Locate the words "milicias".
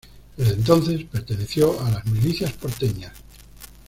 2.07-2.53